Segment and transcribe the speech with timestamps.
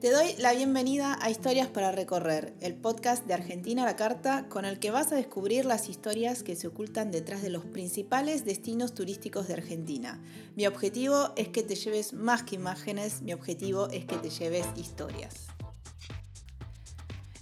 [0.00, 4.46] Te doy la bienvenida a Historias para Recorrer, el podcast de Argentina a la Carta
[4.48, 8.46] con el que vas a descubrir las historias que se ocultan detrás de los principales
[8.46, 10.18] destinos turísticos de Argentina.
[10.56, 14.64] Mi objetivo es que te lleves más que imágenes, mi objetivo es que te lleves
[14.74, 15.48] historias.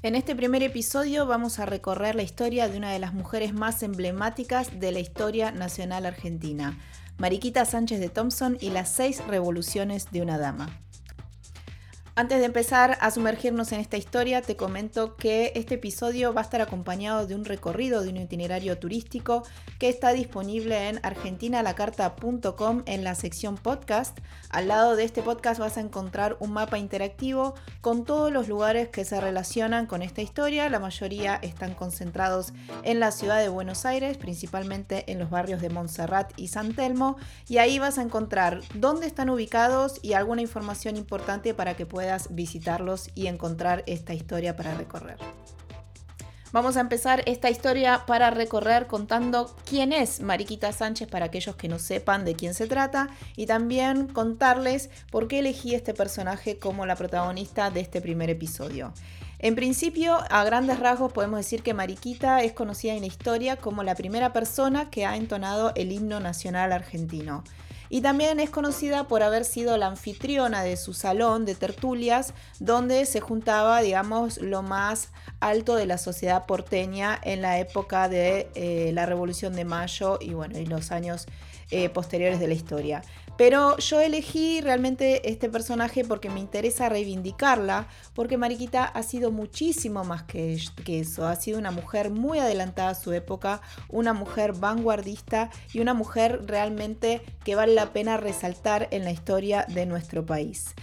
[0.02, 3.84] En este primer episodio vamos a recorrer la historia de una de las mujeres más
[3.84, 6.76] emblemáticas de la historia nacional argentina,
[7.18, 10.87] Mariquita Sánchez de Thompson y las seis revoluciones de una dama.
[12.18, 16.44] Antes de empezar a sumergirnos en esta historia, te comento que este episodio va a
[16.44, 19.44] estar acompañado de un recorrido de un itinerario turístico
[19.78, 24.18] que está disponible en argentinalacarta.com en la sección podcast.
[24.50, 28.88] Al lado de este podcast vas a encontrar un mapa interactivo con todos los lugares
[28.88, 30.68] que se relacionan con esta historia.
[30.70, 35.70] La mayoría están concentrados en la ciudad de Buenos Aires, principalmente en los barrios de
[35.70, 37.16] Montserrat y San Telmo.
[37.46, 42.07] Y ahí vas a encontrar dónde están ubicados y alguna información importante para que puedas
[42.30, 45.18] visitarlos y encontrar esta historia para recorrer.
[46.50, 51.68] Vamos a empezar esta historia para recorrer contando quién es Mariquita Sánchez para aquellos que
[51.68, 56.86] no sepan de quién se trata y también contarles por qué elegí este personaje como
[56.86, 58.94] la protagonista de este primer episodio.
[59.40, 63.82] En principio, a grandes rasgos podemos decir que Mariquita es conocida en la historia como
[63.82, 67.44] la primera persona que ha entonado el himno nacional argentino
[67.90, 73.06] y también es conocida por haber sido la anfitriona de su salón de tertulias donde
[73.06, 78.90] se juntaba, digamos, lo más alto de la sociedad porteña en la época de eh,
[78.92, 81.26] la Revolución de Mayo y bueno, los años
[81.70, 83.02] eh, posteriores de la historia.
[83.38, 90.02] Pero yo elegí realmente este personaje porque me interesa reivindicarla, porque Mariquita ha sido muchísimo
[90.02, 90.58] más que,
[90.88, 91.24] eso.
[91.24, 96.46] Ha sido una mujer muy adelantada a su época, una mujer vanguardista y una mujer
[96.46, 100.74] realmente que vale la pena resaltar en la historia de nuestro país.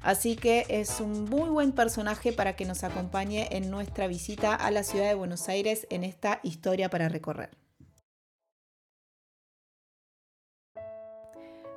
[0.00, 4.70] Así que es un muy buen personaje para que nos acompañe en nuestra visita a
[4.70, 7.67] la ciudad de Buenos Aires en esta historia para recorrer.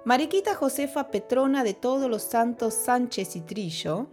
[0.04, 4.08] Mariquita Josefa Petrona de Todos los Santos Sánchez y Trillo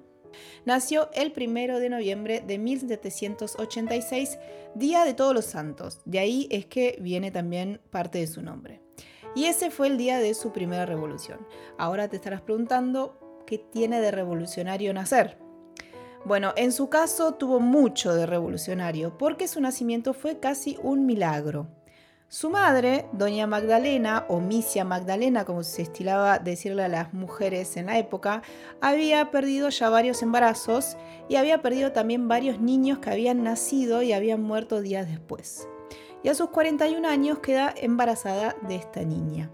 [0.66, 4.38] nació el 1 de noviembre de 1786,
[4.75, 6.03] Día de Todos los Santos.
[6.04, 8.82] De ahí es que viene también parte de su nombre.
[9.34, 11.38] Y ese fue el día de su primera revolución.
[11.78, 15.38] Ahora te estarás preguntando, ¿qué tiene de revolucionario nacer?
[16.27, 21.78] Bueno, en su caso tuvo mucho de revolucionario, porque su nacimiento fue casi un milagro.
[22.31, 27.87] Su madre, doña Magdalena, o Misia Magdalena, como se estilaba decirle a las mujeres en
[27.87, 28.43] la época,
[28.83, 30.99] había perdido ya varios embarazos
[31.31, 35.66] y había perdido también varios niños que habían nacido y habían muerto días después.
[36.22, 39.50] Y a sus 41 años queda embarazada de esta niña.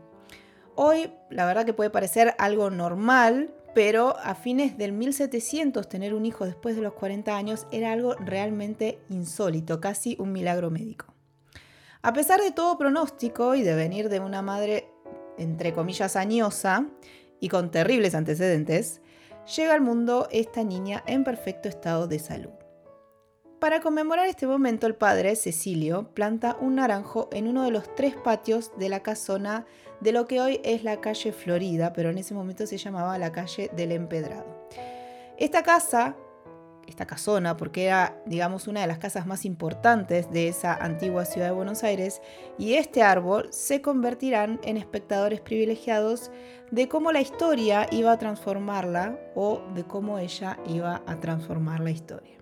[0.74, 6.26] Hoy, la verdad que puede parecer algo normal, pero a fines del 1700 tener un
[6.26, 11.13] hijo después de los 40 años era algo realmente insólito, casi un milagro médico.
[12.04, 14.90] A pesar de todo pronóstico y de venir de una madre,
[15.38, 16.86] entre comillas, añosa
[17.40, 19.00] y con terribles antecedentes,
[19.56, 22.52] llega al mundo esta niña en perfecto estado de salud.
[23.58, 28.14] Para conmemorar este momento, el padre, Cecilio, planta un naranjo en uno de los tres
[28.16, 29.64] patios de la casona
[30.00, 33.32] de lo que hoy es la calle Florida, pero en ese momento se llamaba la
[33.32, 34.68] calle del Empedrado.
[35.38, 36.16] Esta casa
[36.86, 41.48] esta casona, porque era, digamos, una de las casas más importantes de esa antigua ciudad
[41.48, 42.20] de Buenos Aires,
[42.58, 46.30] y este árbol se convertirán en espectadores privilegiados
[46.70, 51.90] de cómo la historia iba a transformarla o de cómo ella iba a transformar la
[51.90, 52.33] historia.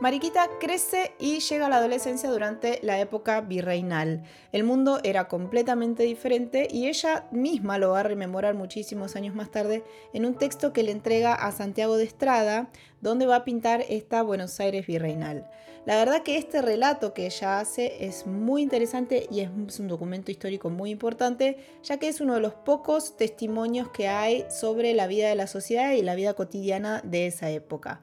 [0.00, 4.22] Mariquita crece y llega a la adolescencia durante la época virreinal.
[4.50, 9.50] El mundo era completamente diferente y ella misma lo va a rememorar muchísimos años más
[9.50, 9.84] tarde
[10.14, 12.70] en un texto que le entrega a Santiago de Estrada,
[13.02, 15.50] donde va a pintar esta Buenos Aires virreinal.
[15.84, 19.50] La verdad que este relato que ella hace es muy interesante y es
[19.80, 24.46] un documento histórico muy importante, ya que es uno de los pocos testimonios que hay
[24.50, 28.00] sobre la vida de la sociedad y la vida cotidiana de esa época.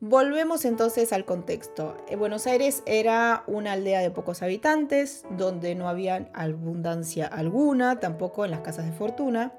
[0.00, 1.96] Volvemos entonces al contexto.
[2.06, 8.44] Eh, Buenos Aires era una aldea de pocos habitantes, donde no había abundancia alguna, tampoco
[8.44, 9.54] en las casas de fortuna.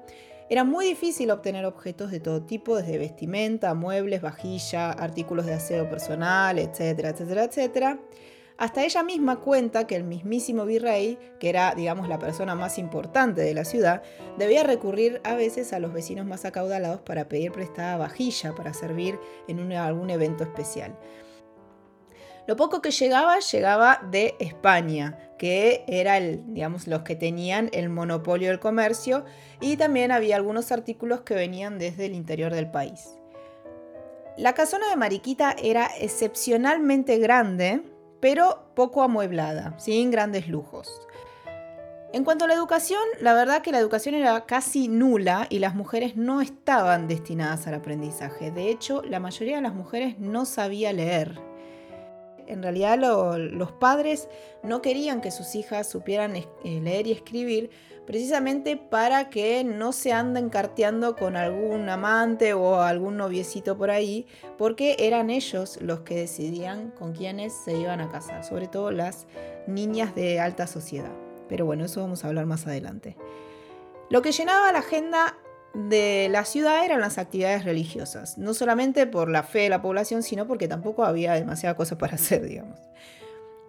[0.48, 5.90] Era muy difícil obtener objetos de todo tipo, desde vestimenta, muebles, vajilla, artículos de aseo
[5.90, 7.98] personal, etcétera, etcétera, etcétera.
[8.58, 13.40] Hasta ella misma cuenta que el mismísimo virrey, que era, digamos, la persona más importante
[13.40, 14.02] de la ciudad,
[14.36, 19.16] debía recurrir a veces a los vecinos más acaudalados para pedir prestada vajilla para servir
[19.46, 20.98] en algún evento especial.
[22.48, 27.90] Lo poco que llegaba llegaba de España, que era el, digamos, los que tenían el
[27.90, 29.24] monopolio del comercio,
[29.60, 33.18] y también había algunos artículos que venían desde el interior del país.
[34.36, 37.82] La casona de Mariquita era excepcionalmente grande,
[38.20, 40.88] pero poco amueblada, sin grandes lujos.
[42.10, 45.74] En cuanto a la educación, la verdad que la educación era casi nula y las
[45.74, 48.50] mujeres no estaban destinadas al aprendizaje.
[48.50, 51.38] De hecho, la mayoría de las mujeres no sabía leer.
[52.46, 54.30] En realidad los padres
[54.62, 57.70] no querían que sus hijas supieran eh, leer y escribir
[58.08, 64.26] precisamente para que no se anden carteando con algún amante o algún noviecito por ahí,
[64.56, 69.26] porque eran ellos los que decidían con quiénes se iban a casar, sobre todo las
[69.66, 71.12] niñas de alta sociedad.
[71.50, 73.14] Pero bueno, eso vamos a hablar más adelante.
[74.08, 75.36] Lo que llenaba la agenda
[75.74, 80.22] de la ciudad eran las actividades religiosas, no solamente por la fe de la población,
[80.22, 82.80] sino porque tampoco había demasiada cosa para hacer, digamos.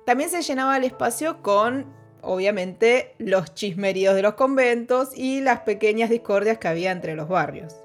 [0.05, 6.09] También se llenaba el espacio con obviamente los chismeríos de los conventos y las pequeñas
[6.09, 7.75] discordias que había entre los barrios.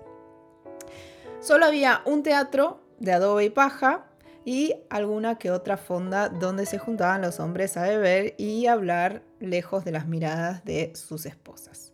[1.41, 4.07] Solo había un teatro de adobe y paja
[4.45, 9.85] y alguna que otra fonda donde se juntaban los hombres a beber y hablar lejos
[9.85, 11.93] de las miradas de sus esposas.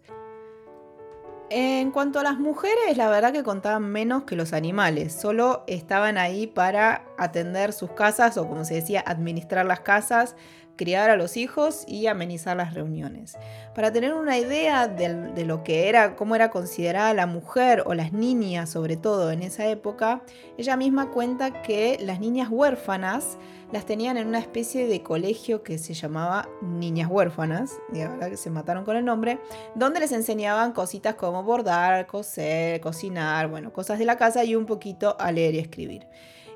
[1.52, 6.16] En cuanto a las mujeres, la verdad que contaban menos que los animales, solo estaban
[6.16, 10.36] ahí para atender sus casas o como se decía, administrar las casas
[10.80, 13.36] criar a los hijos y amenizar las reuniones.
[13.74, 18.14] Para tener una idea de, lo que era, cómo era considerada la mujer o las
[18.14, 20.22] niñas, sobre todo en esa época,
[20.56, 23.36] ella misma cuenta que las niñas huérfanas
[23.70, 28.38] las tenían en una especie de colegio que se llamaba Niñas Huérfanas, y ahora que
[28.38, 29.38] se mataron con el nombre,
[29.74, 34.64] donde les enseñaban cositas como bordar, coser, cocinar, bueno, cosas de la casa y un
[34.64, 36.06] poquito a leer y escribir.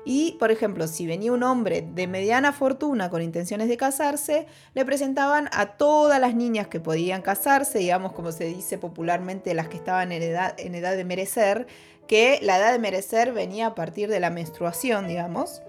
[0.05, 4.85] Y, por ejemplo, si venía un hombre de mediana fortuna con intenciones de casarse, le
[4.85, 9.77] presentaban a todas las niñas que podían casarse, digamos como se dice popularmente, las que
[9.77, 11.65] estaban en edad, de merecer,
[12.07, 15.63] que la edad de merecer venía a partir de la menstruación, digamos.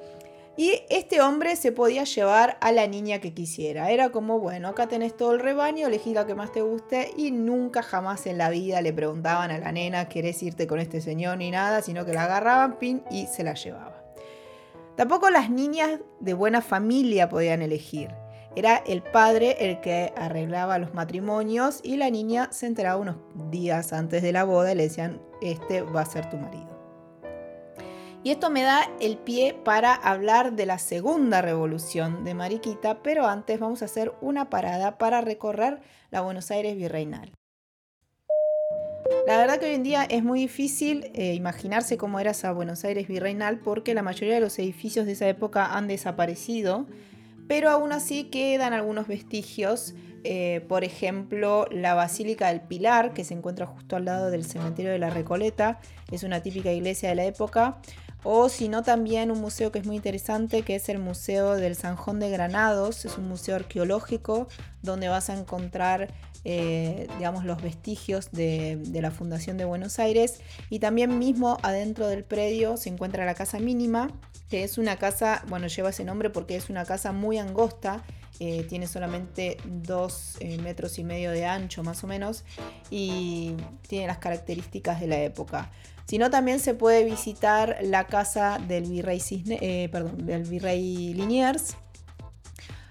[0.59, 3.91] Y este hombre se podía llevar a la niña que quisiera.
[3.91, 7.31] Era como, bueno, acá tenés todo el rebaño, elegí la que más te guste y
[7.31, 11.39] nunca jamás en la vida le preguntaban a la nena, ¿querés irte con este señor?
[11.39, 13.96] ni nada, sino que la agarraban, pin, y se la llevaban.
[14.97, 18.09] Tampoco las niñas de buena familia podían elegir.
[18.57, 23.17] Era el padre el que arreglaba los matrimonios y la niña se enteraba unos
[23.51, 26.75] días antes de la boda y le decían, este va a ser tu marido.
[28.25, 33.27] Y esto me da el pie para hablar de la segunda revolución de Mariquita, pero
[33.27, 37.36] antes vamos a hacer una parada para recorrer la Buenos Aires virreinal.
[39.27, 42.85] La verdad que hoy en día es muy difícil eh, imaginarse cómo era esa Buenos
[42.85, 46.87] Aires virreinal porque la mayoría de los edificios de esa época han desaparecido,
[47.49, 49.95] pero aún así quedan algunos vestigios.
[50.23, 54.93] Eh, por ejemplo, la Basílica del Pilar, que se encuentra justo al lado del cementerio
[54.93, 55.81] de la Recoleta,
[56.11, 57.79] es una típica iglesia de la época.
[58.29, 61.77] O si no, también un museo que es muy interesante, que es el Museo del
[61.77, 63.05] Sanjón de Granados.
[63.05, 64.49] Es un museo arqueológico
[64.83, 66.09] donde vas a encontrar
[66.49, 70.39] eh, digamos, los vestigios de, la Fundación de Buenos Aires.
[70.71, 74.13] Y también mismo adentro del predio se encuentra la Casa Mínima,
[74.49, 78.05] que es una casa, bueno, lleva ese nombre porque es una casa muy angosta.
[78.39, 82.45] Eh, tiene solamente dos eh, metros y medio de ancho más o menos
[82.91, 83.55] y
[83.89, 85.73] tiene las características de la época.
[86.07, 89.21] Si no, también se puede visitar la casa del virrey,
[89.91, 91.77] perdón, del virrey Liniers,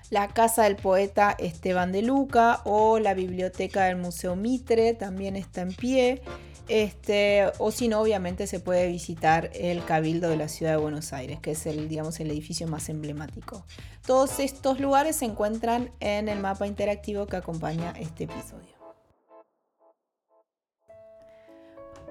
[0.10, 5.62] la casa del poeta Esteban de Luca o la biblioteca del Museo Mitre también está
[5.62, 6.22] en pie.
[6.68, 11.14] Este, o si no, obviamente se puede visitar el Cabildo de la Ciudad de Buenos
[11.14, 13.64] Aires, que es el, digamos, el edificio más emblemático.
[14.06, 18.75] Todos estos lugares se encuentran en el mapa interactivo que acompaña este episodio.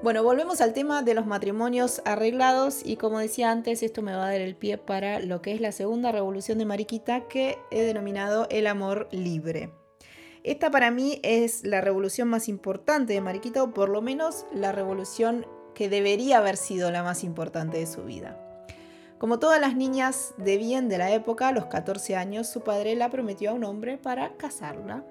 [0.02, 4.26] Bueno, volvemos al tema de los matrimonios arreglados y como decía antes, esto me va
[4.26, 7.82] a dar el pie para lo que es la segunda revolución de Mariquita que he
[7.82, 9.70] denominado el amor libre.
[10.42, 14.72] Esta para mí es la revolución más importante de Mariquita o por lo menos la
[14.72, 18.38] revolución que debería haber sido la más importante de su vida.
[19.18, 22.94] Como todas las niñas de bien de la época, a los 14 años su padre
[22.94, 25.02] la prometió a un hombre para casarla.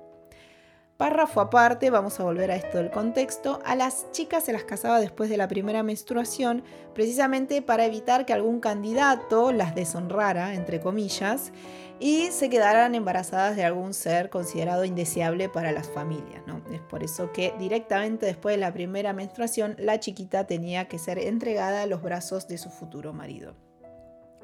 [1.03, 5.01] Párrafo aparte, vamos a volver a esto del contexto, a las chicas se las casaba
[5.01, 6.63] después de la primera menstruación
[6.95, 11.51] precisamente para evitar que algún candidato las deshonrara, entre comillas,
[11.99, 16.41] y se quedaran embarazadas de algún ser considerado indeseable para las familias.
[16.47, 16.61] ¿no?
[16.73, 21.19] Es por eso que directamente después de la primera menstruación la chiquita tenía que ser
[21.19, 23.55] entregada a los brazos de su futuro marido,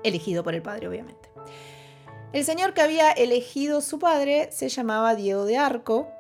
[0.04, 1.30] elegido por el padre obviamente.
[2.34, 6.12] El señor que había elegido su padre se llamaba Diego de Arco,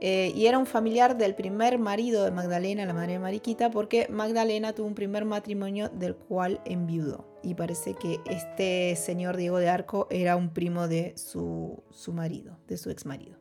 [0.00, 4.06] eh, y era un familiar del primer marido de Magdalena, la madre de Mariquita, porque
[4.08, 7.28] Magdalena tuvo un primer matrimonio del cual enviudó.
[7.42, 12.58] y parece que este señor Diego de Arco era un primo de su, su marido,
[12.66, 13.38] de su ex marido.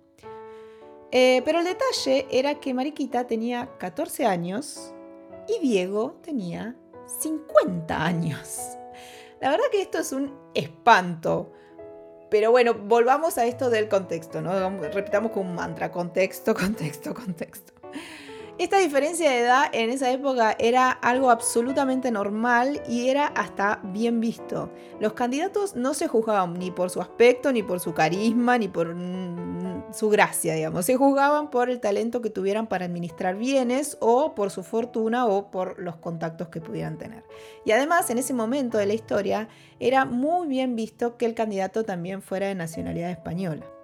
[1.11, 4.93] Eh, pero el detalle era que Mariquita tenía 14 años
[5.47, 6.75] y Diego tenía
[7.19, 8.77] 50 años.
[9.41, 11.51] La verdad que esto es un espanto.
[12.29, 14.69] Pero bueno, volvamos a esto del contexto, ¿no?
[14.79, 17.73] Repitamos con un mantra, contexto, contexto, contexto.
[18.59, 24.19] Esta diferencia de edad en esa época era algo absolutamente normal y era hasta bien
[24.19, 24.69] visto.
[24.99, 28.93] Los candidatos no se juzgaban ni por su aspecto, ni por su carisma, ni por
[28.93, 30.85] mm, su gracia, digamos.
[30.85, 35.51] Se juzgaban por el talento que tuvieran para administrar bienes o por su fortuna o
[35.51, 37.23] por los contactos que pudieran tener.
[37.63, 39.47] Y además, en ese momento de la historia,
[39.79, 43.78] era muy bien visto que el candidato también fuera de nacionalidad española.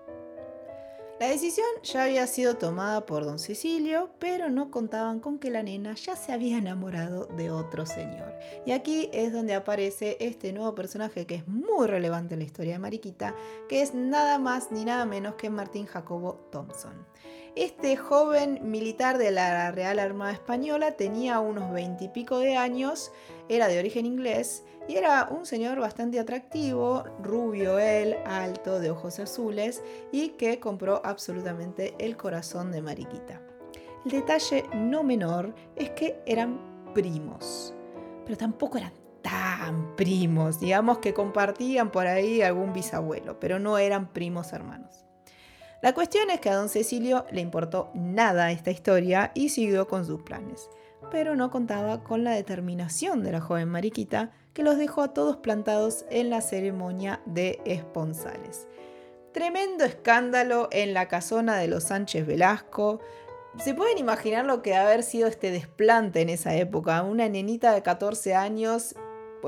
[1.18, 5.64] La decisión ya había sido tomada por don Cecilio, pero no contaban con que la
[5.64, 8.34] nena ya se había enamorado de otro señor.
[8.66, 12.74] Y aquí es donde aparece este nuevo personaje que es muy relevante en la historia
[12.74, 13.34] de Mariquita,
[13.70, 17.08] que es nada más ni nada menos que Martín Jacobo Thompson.
[17.56, 23.14] Este joven militar de la Real Armada Española tenía unos veintipico de años,
[23.48, 29.20] era de origen inglés y era un señor bastante atractivo, rubio él, alto, de ojos
[29.20, 33.42] azules y que compró absolutamente el corazón de Mariquita.
[34.06, 37.74] El detalle no menor es que eran primos,
[38.26, 44.14] pero tampoco eran tan primos, digamos que compartían por ahí algún bisabuelo, pero no eran
[44.14, 45.06] primos hermanos.
[45.82, 50.06] La cuestión es que a don Cecilio le importó nada esta historia y siguió con
[50.06, 50.70] sus planes,
[51.12, 55.38] pero no contaba con la determinación de la joven Mariquita que los dejó a todos
[55.38, 58.68] plantados en la ceremonia de esponsales.
[59.34, 63.02] Tremendo escándalo en la casona de los Sánchez Velasco.
[63.58, 67.04] ¿Se pueden imaginar lo que haber sido este desplante en esa época?
[67.04, 68.96] Una nenita de 14 años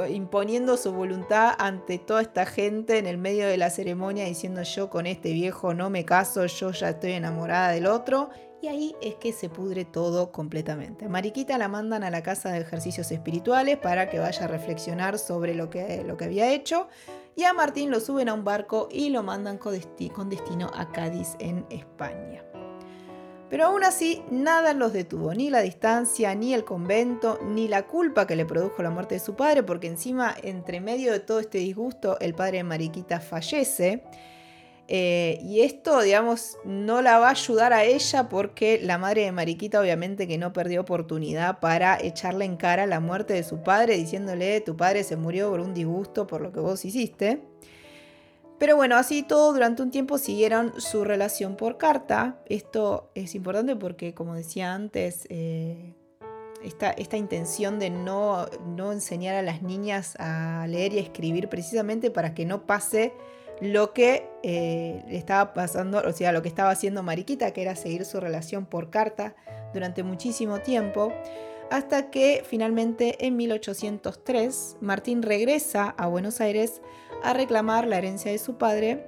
[0.09, 4.89] imponiendo su voluntad ante toda esta gente en el medio de la ceremonia diciendo yo
[4.89, 8.29] con este viejo no me caso, yo ya estoy enamorada del otro.
[8.61, 11.07] Y ahí es que se pudre todo completamente.
[11.07, 15.53] Mariquita la mandan a la casa de ejercicios espirituales para que vaya a reflexionar sobre
[15.53, 16.87] lo que, lo que había hecho.
[17.35, 21.35] Y a Martín lo suben a un barco y lo mandan con destino a Cádiz
[21.39, 22.43] en España.
[23.49, 28.27] Pero aún así, nada los detuvo, ni la distancia, ni el convento, ni la culpa
[28.27, 31.59] que le produjo la muerte de su padre, porque encima, entre medio de todo este
[31.59, 34.03] disgusto, el padre de Mariquita fallece.
[34.89, 39.31] Eh, y esto, digamos, no la va a ayudar a ella porque la madre de
[39.33, 43.97] Mariquita obviamente que no perdió oportunidad para echarle en cara la muerte de su padre,
[43.97, 47.41] diciéndole, tu padre se murió por un disgusto por lo que vos hiciste.
[48.57, 52.39] Pero bueno, así todo durante un tiempo siguieron su relación por carta.
[52.47, 55.93] Esto es importante porque, como decía antes, eh,
[56.63, 62.09] esta, intención de no, no enseñar a las niñas a leer y a escribir precisamente
[62.09, 63.13] para que no pase
[63.61, 68.05] lo que eh, estaba pasando, o sea, lo que estaba haciendo Mariquita, que era seguir
[68.05, 69.35] su relación por carta
[69.73, 71.11] durante muchísimo tiempo,
[71.69, 76.81] hasta que finalmente en 1803 Martín regresa a Buenos Aires
[77.23, 79.05] a reclamar la herencia de su padre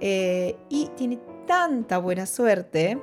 [0.00, 2.98] eh, y tiene tanta buena suerte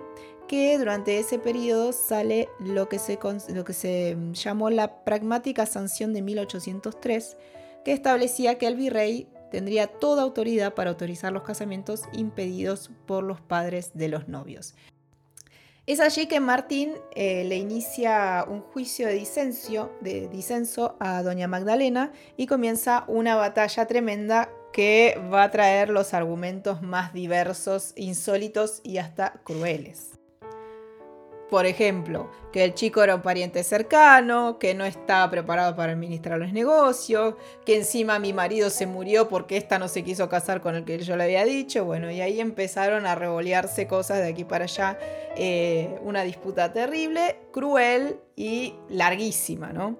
[0.48, 3.18] que durante ese periodo sale lo que, se,
[3.54, 7.38] lo que se llamó la pragmática sanción de 1803,
[7.86, 13.42] que establecía que el virrey tendría toda autoridad para autorizar los casamientos impedidos por los
[13.42, 14.74] padres de los novios.
[15.88, 21.48] Es allí que Martín eh, le inicia un juicio de disenso, de disenso a doña
[21.48, 28.80] Magdalena y comienza una batalla tremenda que va a traer los argumentos más diversos, insólitos
[28.84, 30.21] y hasta crueles.
[31.52, 36.40] Por ejemplo, que el chico era un pariente cercano, que no estaba preparado para administrar
[36.40, 40.76] los negocios, que encima mi marido se murió porque ésta no se quiso casar con
[40.76, 41.84] el que yo le había dicho.
[41.84, 44.98] Bueno, y ahí empezaron a revolearse cosas de aquí para allá.
[45.36, 50.00] Eh, una disputa terrible, cruel y larguísima, ¿no?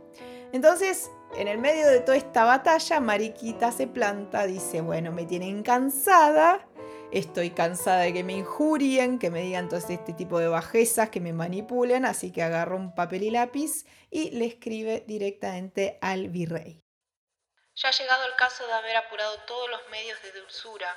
[0.54, 5.64] Entonces, en el medio de toda esta batalla, Mariquita se planta, dice, bueno, me tienen
[5.64, 6.66] cansada
[7.12, 11.20] estoy cansada de que me injurien, que me digan todo este tipo de bajezas, que
[11.20, 16.82] me manipulen, así que agarro un papel y lápiz y le escribe directamente al virrey.
[17.76, 20.96] Ya ha llegado el caso de haber apurado todos los medios de dulzura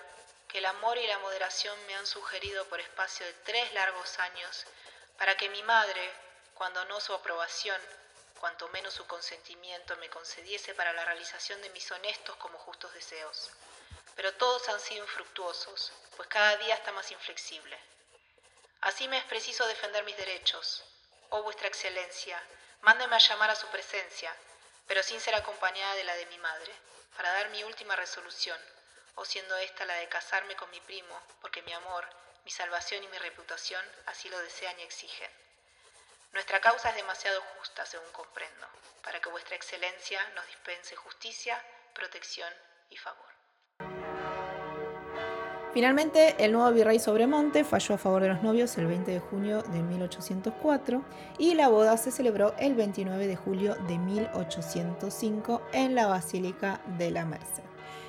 [0.49, 4.67] que el amor y la moderación me han sugerido por espacio de tres largos años,
[5.19, 6.01] para que mi madre,
[6.55, 7.81] cuando no su aprobación,
[8.39, 13.51] cuanto menos su consentimiento me concediese para la realización de mis honestos como justos deseos.
[14.17, 17.79] Pero todos han sido infructuosos, pues cada día está más inflexible.
[18.81, 20.85] Así me es preciso defender mis derechos.
[21.31, 22.41] Oh vuestra excelencia,
[22.83, 24.35] mándeme a llamar a su presencia,
[24.87, 26.73] pero sin ser acompañada de la de mi madre,
[27.17, 28.61] para dar mi última resolución,
[29.17, 32.07] o siendo esta la de casarme con mi primo, porque mi amor,
[32.45, 35.31] mi salvación y mi reputación así lo desean y exigen.
[36.33, 38.67] Nuestra causa es demasiado justa, según comprendo,
[39.03, 42.53] para que vuestra excelencia nos dispense justicia, protección
[42.91, 43.34] y favor.
[45.75, 49.63] Finalmente, el nuevo virrey Sobremonte falló a favor de los novios el 20 de junio
[49.73, 51.03] de 1804
[51.37, 57.11] y la boda se celebró el 29 de julio de 1805 en la Basílica de
[57.11, 57.65] la Merced.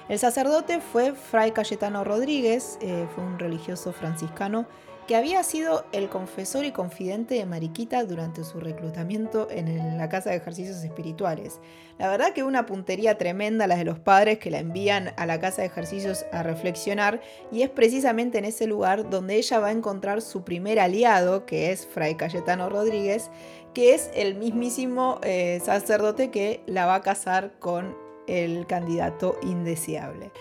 [0.10, 4.68] El sacerdote fue Fray Cayetano Rodríguez, eh, fue un religioso franciscano
[5.08, 10.32] que había sido el confesor y confidente de Mariquita durante su reclutamiento en la Casa
[10.32, 11.60] de Ejercicios Espirituales.
[12.00, 15.40] La verdad que una puntería tremenda la de los padres que la envían a la
[15.40, 17.22] Casa de Ejercicios a reflexionar
[17.52, 21.72] y es precisamente en ese lugar donde ella va a encontrar su primer aliado, que
[21.72, 23.30] es Fray Cayetano Rodríguez,
[23.74, 27.96] que es el mismísimo eh, sacerdote que la va a casar con
[28.28, 30.32] el candidato indeseable.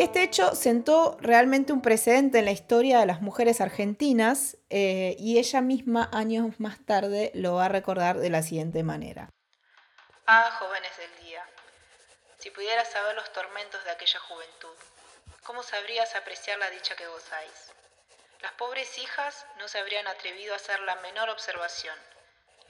[0.00, 5.38] Este hecho sentó realmente un precedente en la historia de las mujeres argentinas eh, y
[5.38, 9.28] ella misma años más tarde lo va a recordar de la siguiente manera.
[10.26, 11.44] Ah, jóvenes del día,
[12.38, 14.74] si pudieras saber los tormentos de aquella juventud,
[15.44, 17.70] ¿cómo sabrías apreciar la dicha que gozáis?
[18.40, 21.98] Las pobres hijas no se habrían atrevido a hacer la menor observación.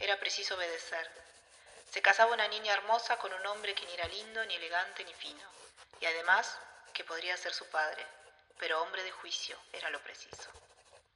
[0.01, 1.09] Era preciso obedecer.
[1.93, 5.15] Se casaba una niña hermosa con un hombre que ni era lindo, ni elegante, ni
[5.15, 5.49] fino.
[6.01, 6.59] Y además
[6.93, 8.07] que podría ser su padre,
[8.59, 10.51] pero hombre de juicio era lo preciso.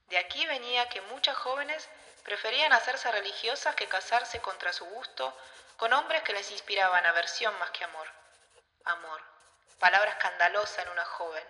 [0.08, 1.88] De aquí venía que muchas jóvenes
[2.24, 5.36] preferían hacerse religiosas que casarse contra su gusto
[5.76, 8.08] con hombres que les inspiraban aversión más que amor.
[8.84, 9.20] Amor,
[9.78, 11.44] palabra escandalosa en una joven.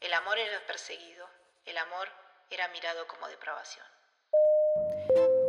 [0.00, 1.28] El amor era perseguido,
[1.64, 2.08] el amor
[2.50, 3.86] era mirado como depravación.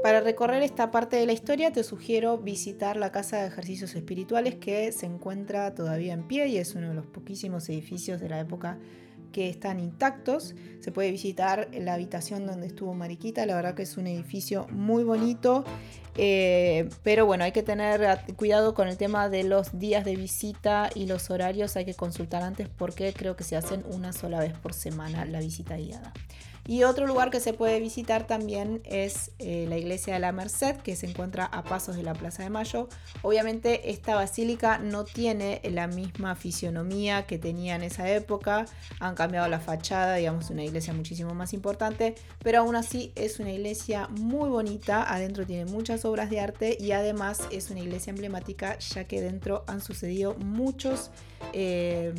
[0.04, 4.56] Para recorrer esta parte de la historia te sugiero visitar la Casa de Ejercicios Espirituales
[4.56, 8.40] que se encuentra todavía en pie y es uno de los poquísimos edificios de la
[8.40, 8.78] época
[9.32, 10.56] que están intactos.
[10.80, 15.04] Se puede visitar la habitación donde estuvo Mariquita, la verdad que es un edificio muy
[15.04, 15.66] bonito,
[16.16, 20.90] eh, pero bueno, hay que tener cuidado con el tema de los días de visita
[20.96, 24.54] y los horarios, hay que consultar antes porque creo que se hacen una sola vez
[24.54, 26.14] por semana la visita guiada.
[26.68, 30.76] Y otro lugar que se puede visitar también es eh, la iglesia de la Merced,
[30.76, 32.90] que se encuentra a pasos de la Plaza de Mayo.
[33.22, 38.66] Obviamente esta basílica no tiene la misma fisionomía que tenía en esa época,
[39.00, 43.54] han cambiado la fachada, digamos, una iglesia muchísimo más importante, pero aún así es una
[43.54, 48.78] iglesia muy bonita, adentro tiene muchas obras de arte y además es una iglesia emblemática
[48.80, 51.12] ya que dentro han sucedido muchos...
[51.54, 52.14] Eh,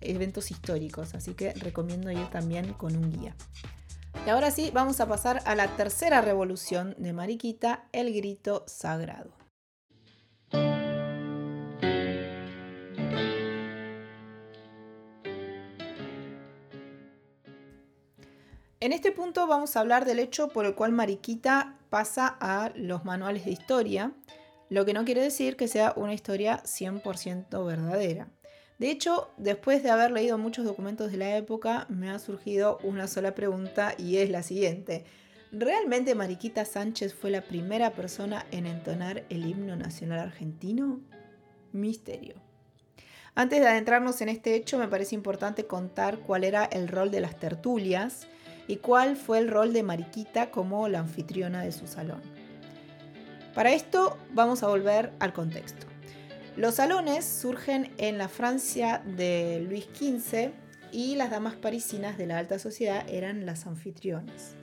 [0.00, 3.34] eventos históricos, así que recomiendo ir también con un guía.
[4.26, 9.30] Y ahora sí, vamos a pasar a la tercera revolución de Mariquita, el grito sagrado.
[18.82, 23.04] En este punto vamos a hablar del hecho por el cual Mariquita pasa a los
[23.04, 24.12] manuales de historia,
[24.70, 28.28] lo que no quiere decir que sea una historia 100% verdadera.
[28.80, 33.08] De hecho, después de haber leído muchos documentos de la época, me ha surgido una
[33.08, 35.04] sola pregunta y es la siguiente.
[35.52, 40.98] ¿Realmente Mariquita Sánchez fue la primera persona en entonar el himno nacional argentino?
[41.72, 42.36] Misterio.
[43.34, 47.20] Antes de adentrarnos en este hecho, me parece importante contar cuál era el rol de
[47.20, 48.28] las tertulias
[48.66, 52.22] y cuál fue el rol de Mariquita como la anfitriona de su salón.
[53.54, 55.86] Para esto vamos a volver al contexto.
[56.56, 60.50] Los salones surgen en la Francia de Luis XV
[60.90, 64.56] y las damas parisinas de la alta sociedad eran las anfitrionas.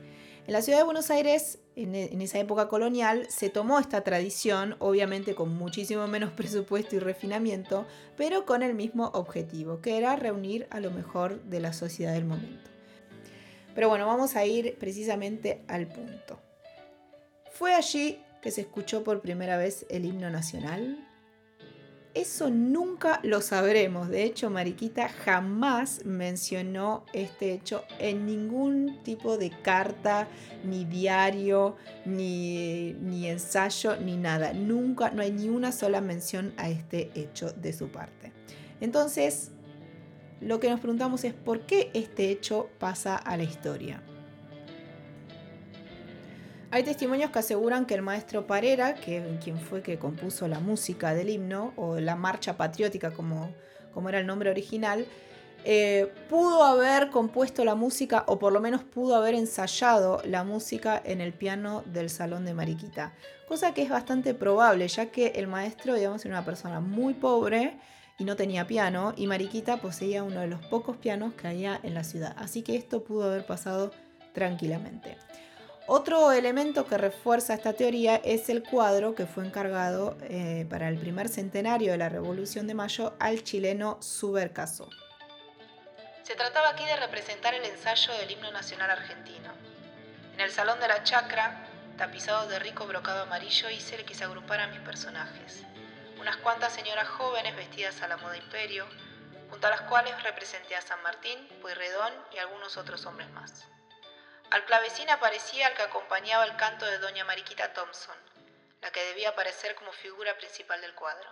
[0.46, 4.76] En la ciudad de Buenos Aires, en, e, esa época colonial, se tomó esta tradición,
[4.80, 10.66] obviamente con muchísimo menos presupuesto y refinamiento, pero con el mismo objetivo, que era reunir
[10.70, 12.70] a lo mejor de la sociedad del momento.
[13.74, 16.38] Pero bueno, vamos a ir precisamente al punto.
[17.50, 21.07] Fue allí que se escuchó por primera vez el himno nacional,
[22.20, 24.08] eso nunca lo sabremos.
[24.08, 30.28] De hecho, Mariquita jamás mencionó este hecho en ningún tipo de carta,
[30.64, 34.52] ni diario, ni, ni ensayo, ni nada.
[34.52, 38.32] Nunca, no hay ni una sola mención a este hecho de su parte.
[38.80, 39.52] Entonces,
[40.40, 44.02] lo que nos preguntamos es por qué este hecho pasa a la historia.
[46.70, 51.14] Hay testimonios que aseguran que el maestro Parera, que quien fue que compuso la música
[51.14, 53.54] del himno, o la marcha patriótica como,
[54.06, 55.06] era el nombre original,
[55.64, 61.00] eh, pudo haber compuesto la música o por lo menos pudo haber ensayado la música
[61.02, 63.14] en el piano del salón de Mariquita.
[63.48, 67.78] Cosa que es bastante probable, ya que el maestro, digamos, era una persona muy pobre
[68.18, 71.94] y no tenía piano y Mariquita poseía uno de los pocos pianos que había en
[71.94, 72.36] la ciudad.
[72.36, 73.90] Así que esto pudo haber pasado
[74.34, 75.16] tranquilamente.
[75.90, 80.98] Otro elemento que refuerza esta teoría es el cuadro que fue encargado eh, para el
[80.98, 84.90] primer centenario de la Revolución de Mayo al chileno Subercaso.
[86.24, 89.50] Se trataba aquí de representar el ensayo del himno nacional argentino.
[90.34, 94.24] En el salón de la chacra, tapizado de rico brocado amarillo, hice el que se
[94.24, 95.62] agrupara mis personajes.
[96.20, 98.84] Unas cuantas señoras jóvenes vestidas a la moda imperio,
[99.48, 103.66] junto a las cuales representé a San Martín, Pueyrredón y algunos otros hombres más.
[104.50, 108.16] Al clavecín aparecía el que acompañaba el canto de doña Mariquita Thompson,
[108.80, 111.28] la que debía aparecer como figura principal del cuadro.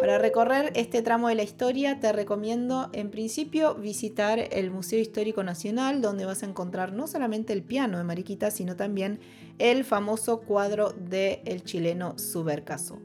[0.00, 5.42] Para recorrer este tramo de la historia te recomiendo en principio visitar el Museo Histórico
[5.42, 9.20] Nacional donde vas a encontrar no solamente el piano de Mariquita sino también
[9.58, 13.00] el famoso cuadro del el chileno Subercaso.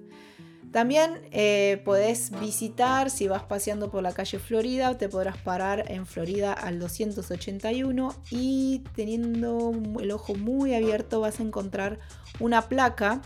[0.78, 6.06] También eh, podés visitar, si vas paseando por la calle Florida, te podrás parar en
[6.06, 11.98] Florida al 281 y teniendo el ojo muy abierto vas a encontrar
[12.40, 13.24] una placa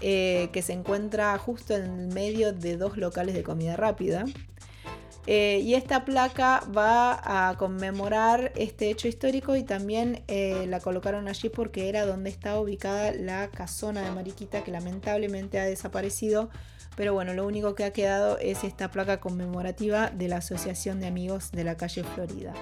[0.00, 4.24] eh, que se encuentra justo en medio de dos locales de comida rápida.
[5.30, 11.28] Eh, y esta placa va a conmemorar este hecho histórico y también eh, la colocaron
[11.28, 16.48] allí porque era donde estaba ubicada la casona de Mariquita que lamentablemente ha desaparecido.
[16.96, 21.08] Pero bueno, lo único que ha quedado es esta placa conmemorativa de la Asociación de
[21.08, 22.54] Amigos de la calle Florida.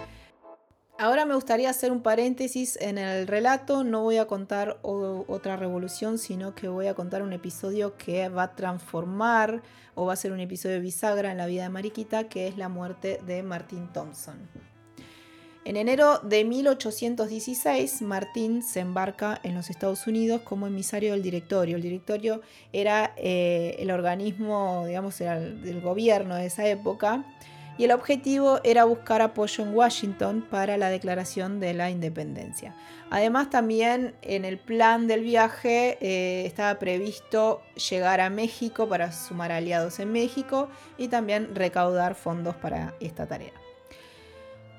[0.99, 3.85] Ahora me gustaría hacer un paréntesis en el relato.
[3.85, 8.45] No voy a contar otra revolución, sino que voy a contar un episodio que va
[8.45, 9.63] a transformar
[9.95, 12.71] o va a ser un episodio bisagra en la vida de Mariquita, que es la
[12.71, 14.37] muerte de Martín Thompson.
[15.67, 21.77] En enero de 1816, Martín se embarca en los Estados Unidos como emisario del directorio.
[21.77, 22.41] El directorio
[22.73, 27.27] era eh, el organismo, digamos, del gobierno de esa época
[27.79, 32.75] y el objetivo era buscar apoyo en Washington para la declaración de la independencia.
[33.11, 39.53] Además también en el plan del viaje eh, estaba previsto llegar a México para sumar
[39.53, 43.53] aliados en México y también recaudar fondos para esta tarea.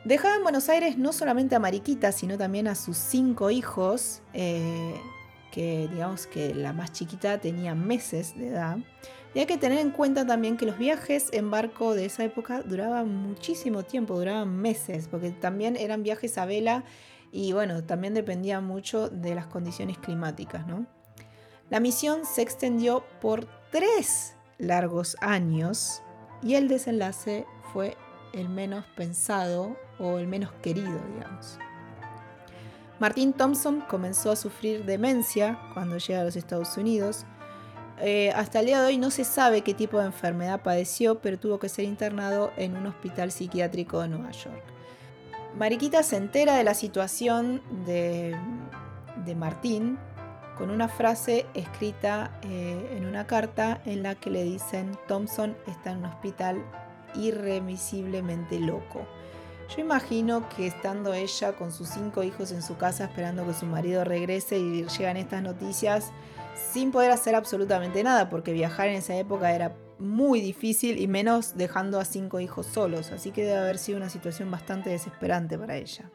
[0.03, 4.95] Dejaba en Buenos Aires no solamente a Mariquita, sino también a sus cinco hijos, eh,
[5.51, 8.77] que digamos que la más chiquita tenía meses de edad.
[9.33, 12.61] Y hay que tener en cuenta también que los viajes en barco de esa época
[12.61, 16.83] duraban muchísimo tiempo, duraban meses, porque también eran viajes a vela
[17.31, 20.87] y bueno, también dependía mucho de las condiciones climáticas, ¿no?
[21.69, 26.01] La misión se extendió por tres largos años
[26.41, 27.97] y el desenlace fue
[28.33, 31.59] el menos pensado o el menos querido, digamos.
[32.99, 37.25] Martin Thompson comenzó a sufrir demencia cuando llega a los Estados Unidos
[37.99, 41.39] eh, hasta el día de hoy no se sabe qué tipo de enfermedad padeció, pero
[41.39, 44.63] tuvo que ser internado en un hospital psiquiátrico de Nueva York.
[45.57, 48.37] Mariquita se entera de la situación de,
[49.35, 49.97] Martín
[50.57, 55.91] con una frase escrita eh, en una carta en la que le dicen Thompson está
[55.91, 56.63] en un hospital
[57.15, 59.05] irremisiblemente loco.
[59.75, 63.65] Yo imagino que estando ella con sus cinco hijos en su casa esperando que su
[63.65, 66.11] marido regrese y llegan estas noticias,
[66.71, 71.57] sin poder hacer absolutamente nada, porque viajar en esa época era muy difícil y menos
[71.57, 75.77] dejando a cinco hijos solos, así que debe haber sido una situación bastante desesperante para
[75.77, 76.11] ella.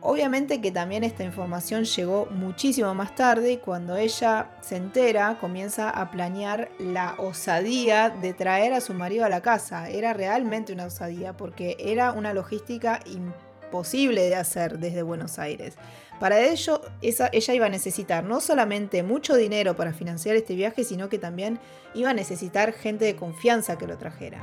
[0.00, 5.90] Obviamente que también esta información llegó muchísimo más tarde y cuando ella se entera comienza
[5.90, 9.88] a planear la osadía de traer a su marido a la casa.
[9.88, 15.76] Era realmente una osadía porque era una logística imposible de hacer desde Buenos Aires.
[16.20, 21.08] Para ello, ella iba a necesitar no solamente mucho dinero para financiar este viaje, sino
[21.08, 21.58] que también
[21.94, 24.38] iba a necesitar gente de confianza que lo trajera.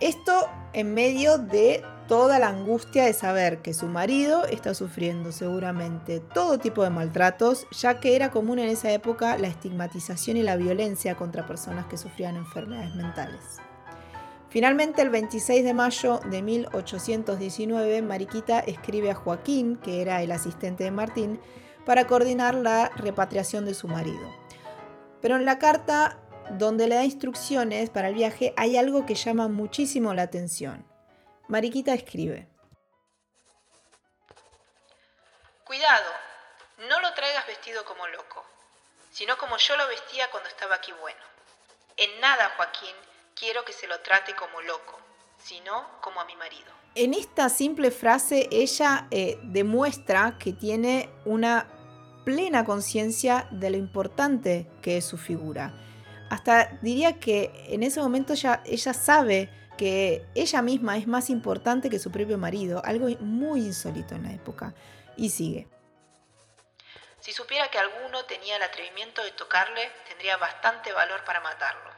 [0.00, 6.20] Esto en medio de toda la angustia de saber que su marido está sufriendo seguramente
[6.20, 10.56] todo tipo de maltratos, ya que era común en esa época la estigmatización y la
[10.56, 13.40] violencia contra personas que sufrían enfermedades mentales.
[14.52, 20.84] Finalmente, el 26 de mayo de 1819, Mariquita escribe a Joaquín, que era el asistente
[20.84, 21.40] de Martín,
[21.86, 24.30] para coordinar la repatriación de su marido.
[25.22, 26.18] Pero en la carta
[26.50, 30.86] donde le da instrucciones para el viaje hay algo que llama muchísimo la atención.
[31.48, 32.46] Mariquita escribe.
[35.64, 36.12] Cuidado,
[36.90, 38.44] no lo traigas vestido como loco,
[39.12, 41.20] sino como yo lo vestía cuando estaba aquí bueno.
[41.96, 42.94] En nada, Joaquín,
[43.34, 44.98] quiero que se lo trate como loco,
[45.38, 46.72] sino como a mi marido.
[46.94, 51.66] En esta simple frase ella eh, demuestra que tiene una
[52.24, 55.74] plena conciencia de lo importante que es su figura.
[56.30, 61.90] Hasta diría que en ese momento ya, ella sabe que ella misma es más importante
[61.90, 64.74] que su propio marido, algo muy insólito en la época.
[65.16, 65.68] Y sigue.
[67.20, 71.91] Si supiera que alguno tenía el atrevimiento de tocarle, tendría bastante valor para matarlo.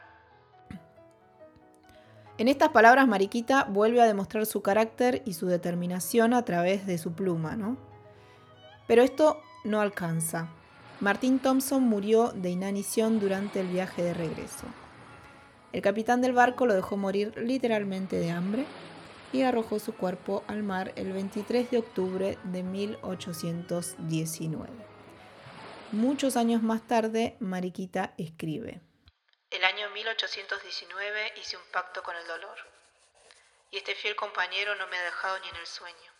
[2.36, 6.98] En estas palabras, Mariquita vuelve a demostrar su carácter y su determinación a través de
[6.98, 7.76] su pluma, ¿no?
[8.88, 10.48] Pero esto no alcanza.
[11.00, 14.66] Martin Thompson murió de inanición durante el viaje de regreso.
[15.72, 18.64] El capitán del barco lo dejó morir literalmente de hambre
[19.32, 24.72] y arrojó su cuerpo al mar el 23 de octubre de 1819.
[25.92, 28.80] Muchos años más tarde, Mariquita escribe.
[29.94, 32.58] El año 1819 hice un pacto con el dolor
[33.70, 36.12] y este fiel compañero no me ha dejado ni en el sueño.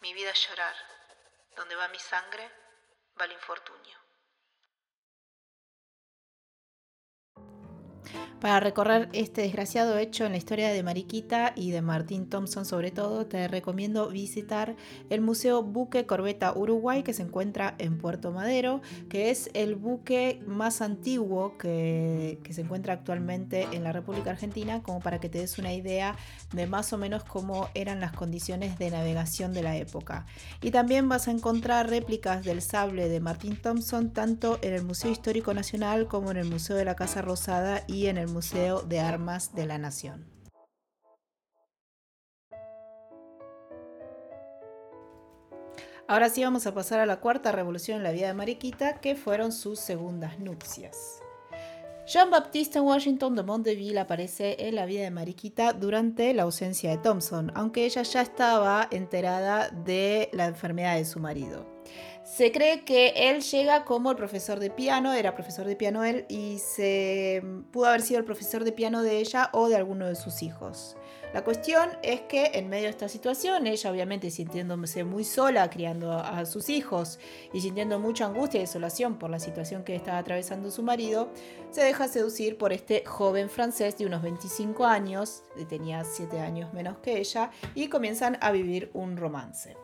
[0.00, 0.76] Mi vida es llorar.
[1.56, 2.48] Donde va mi sangre,
[3.20, 3.99] va el infortunio.
[8.40, 12.90] Para recorrer este desgraciado hecho en la historia de Mariquita y de Martín Thompson sobre
[12.90, 14.76] todo, te recomiendo visitar
[15.10, 20.40] el Museo Buque Corbeta Uruguay que se encuentra en Puerto Madero, que es el buque
[20.46, 25.40] más antiguo que, que se encuentra actualmente en la República Argentina, como para que te
[25.40, 26.16] des una idea
[26.54, 30.24] de más o menos cómo eran las condiciones de navegación de la época.
[30.62, 35.10] Y también vas a encontrar réplicas del sable de Martín Thompson tanto en el Museo
[35.10, 39.00] Histórico Nacional como en el Museo de la Casa Rosada y en el Museo de
[39.00, 40.26] Armas de la Nación.
[46.08, 49.14] Ahora sí vamos a pasar a la cuarta revolución en la vida de Mariquita, que
[49.14, 51.19] fueron sus segundas nupcias.
[52.12, 57.52] Jean-Baptiste Washington de Monteville aparece en la vida de Mariquita durante la ausencia de Thompson,
[57.54, 61.64] aunque ella ya estaba enterada de la enfermedad de su marido.
[62.24, 66.26] Se cree que él llega como el profesor de piano, era profesor de piano él,
[66.28, 70.16] y se pudo haber sido el profesor de piano de ella o de alguno de
[70.16, 70.96] sus hijos.
[71.32, 76.12] La cuestión es que en medio de esta situación, ella obviamente sintiéndose muy sola criando
[76.12, 77.20] a sus hijos
[77.52, 81.28] y sintiendo mucha angustia y desolación por la situación que estaba atravesando su marido,
[81.70, 86.98] se deja seducir por este joven francés de unos 25 años, tenía 7 años menos
[86.98, 89.76] que ella, y comienzan a vivir un romance.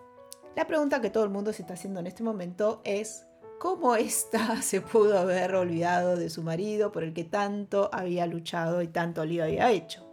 [0.56, 3.24] La pregunta que todo el mundo se está haciendo en este momento es,
[3.60, 8.82] ¿cómo ésta se pudo haber olvidado de su marido por el que tanto había luchado
[8.82, 10.05] y tanto lío había hecho?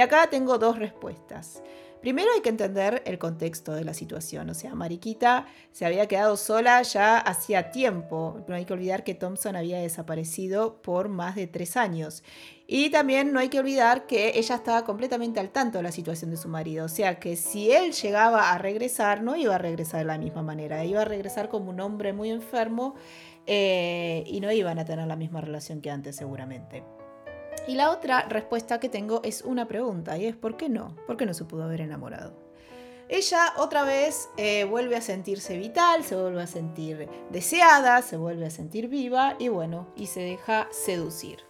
[0.00, 1.62] Y acá tengo dos respuestas.
[2.00, 6.38] Primero hay que entender el contexto de la situación, o sea, Mariquita se había quedado
[6.38, 11.48] sola ya hacía tiempo, no hay que olvidar que Thompson había desaparecido por más de
[11.48, 12.24] tres años.
[12.66, 16.30] Y también no hay que olvidar que ella estaba completamente al tanto de la situación
[16.30, 20.00] de su marido, o sea que si él llegaba a regresar, no iba a regresar
[20.00, 22.94] de la misma manera, iba a regresar como un hombre muy enfermo
[23.46, 26.99] eh, y no iban a tener la misma relación que antes seguramente.
[27.66, 30.96] Y la otra respuesta que tengo es una pregunta, y es ¿por qué no?
[31.06, 32.32] ¿Por qué no se pudo haber enamorado?
[33.08, 38.46] Ella otra vez eh, vuelve a sentirse vital, se vuelve a sentir deseada, se vuelve
[38.46, 41.40] a sentir viva y bueno, y se deja seducir.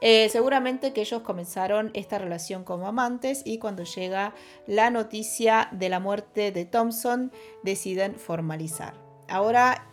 [0.00, 4.34] Eh, seguramente que ellos comenzaron esta relación como amantes y cuando llega
[4.66, 7.30] la noticia de la muerte de Thompson
[7.62, 8.94] deciden formalizar.
[9.28, 9.86] Ahora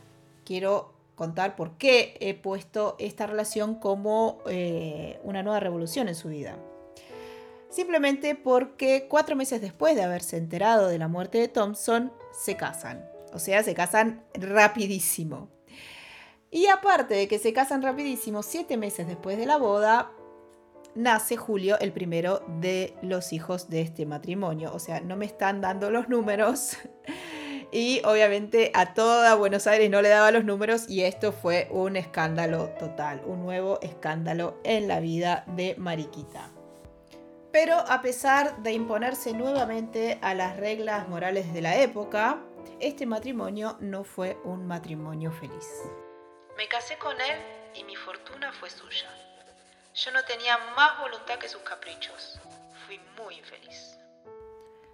[0.46, 6.30] quiero contar por qué he puesto esta relación como eh, una nueva revolución en su
[6.30, 6.58] vida.
[7.70, 13.06] Simplemente porque cuatro meses después de haberse enterado de la muerte de Thompson, se casan.
[13.34, 15.50] O sea, se casan rapidísimo.
[16.52, 20.12] Y aparte de que se casan rapidísimo, siete meses después de la boda,
[20.96, 24.72] nace Julio, el primero de los hijos de este matrimonio.
[24.74, 26.78] O sea, no me están dando los números,
[27.72, 31.96] y obviamente a toda Buenos Aires no le daba los números y esto fue un
[31.96, 36.50] escándalo total, un nuevo escándalo en la vida de Mariquita.
[37.52, 42.42] Pero a pesar de imponerse nuevamente a las reglas morales de la época,
[42.80, 45.68] este matrimonio no fue un matrimonio feliz.
[46.58, 47.40] Me casé con él
[47.76, 49.10] y mi fortuna fue suya.
[49.96, 52.40] Yo no tenía más voluntad que sus caprichos.
[52.86, 53.99] Fui muy infeliz.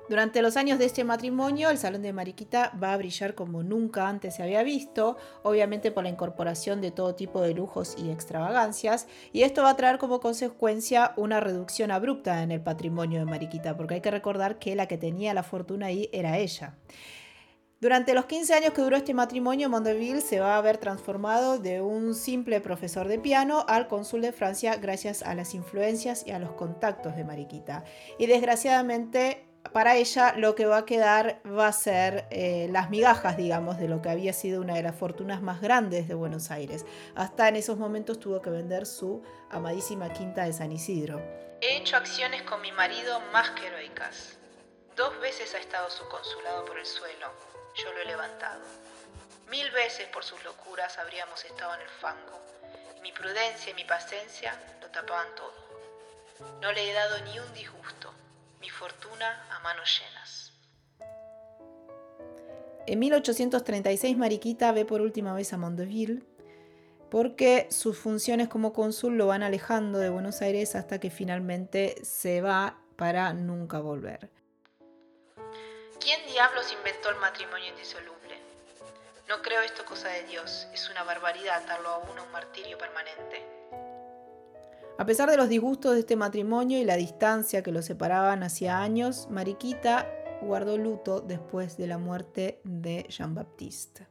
[0.07, 4.07] Durante los años de este matrimonio, el Salón de Mariquita va a brillar como nunca
[4.07, 9.07] antes se había visto, obviamente por la incorporación de todo tipo de lujos y extravagancias,
[9.33, 13.75] y esto va a traer como consecuencia una reducción abrupta en el patrimonio de Mariquita,
[13.75, 16.75] porque hay que recordar que la que tenía la fortuna ahí era ella.
[17.81, 21.81] Durante los 15 años que duró este matrimonio, Mondeville se va a ver transformado de
[21.81, 26.39] un simple profesor de piano al cónsul de Francia gracias a las influencias y a
[26.39, 27.83] los contactos de Mariquita.
[28.17, 33.37] Y desgraciadamente para ella lo que va a quedar va a ser eh, las migajas,
[33.37, 36.85] digamos, de lo que había sido una de las fortunas más grandes de Buenos Aires.
[37.15, 41.21] Hasta en esos momentos tuvo que vender su amadísima quinta de San Isidro.
[41.61, 44.37] He hecho acciones con mi marido más que heroicas.
[44.95, 47.27] Dos veces ha estado su consulado por el suelo.
[47.75, 48.61] Yo lo he levantado.
[49.49, 52.41] Mil veces por sus locuras habríamos estado en el fango.
[53.01, 55.53] mi prudencia y mi paciencia lo tapaban todo.
[56.61, 58.11] No le he dado ni un disgusto
[58.65, 60.51] mi fortuna a manos llenas.
[62.87, 66.23] En 1836 Mariquita ve por última vez a Mondeville
[67.11, 72.41] porque sus funciones como cónsul lo van alejando de Buenos Aires hasta que finalmente se
[72.41, 74.31] va para nunca volver.
[75.99, 78.39] ¿Quién diablos inventó el matrimonio indisoluble?
[79.29, 83.94] No creo esto cosa de Dios, es una barbaridad atarlo a uno un martirio permanente.
[84.97, 88.81] A pesar de los disgustos de este matrimonio y la distancia que los separaban hacía
[88.81, 90.07] años, Mariquita
[90.41, 94.07] guardó luto después de la muerte de Jean-Baptiste.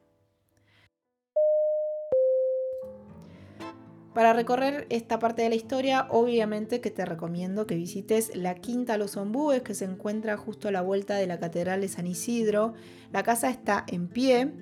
[4.12, 8.99] Para recorrer esta parte de la historia, obviamente que te recomiendo que visites la Quinta
[8.99, 12.75] Los Ombúes, que se encuentra justo a la vuelta de la Catedral de San Isidro.
[13.11, 14.53] La casa está en pie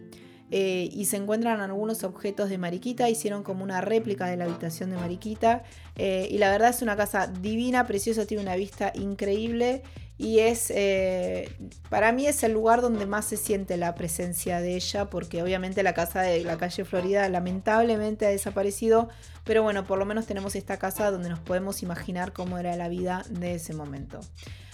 [0.55, 4.91] eh, y se encuentran algunos objetos de Mariquita, hicieron como una réplica de la habitación
[4.91, 5.63] de Mariquita.
[5.97, 9.83] Eh, y la verdad es una casa divina, preciosa, tiene una vista increíble.
[10.19, 11.51] Y es, eh,
[11.89, 15.83] para mí es el lugar donde más se siente la presencia de ella, porque obviamente
[15.83, 19.09] la casa de la calle Florida lamentablemente ha desaparecido,
[19.45, 22.89] pero bueno, por lo menos tenemos esta casa donde nos podemos imaginar cómo era la
[22.89, 24.21] vida de ese momento.